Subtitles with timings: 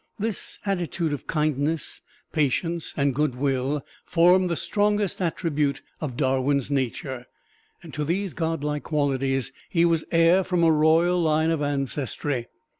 [0.17, 2.01] This attitude of kindness,
[2.33, 7.27] patience and good will formed the strongest attribute of Darwin's nature,
[7.83, 12.47] and to these godlike qualities he was heir from a royal line of ancestry.